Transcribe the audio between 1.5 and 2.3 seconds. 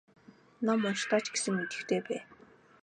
идэвхтэй бай.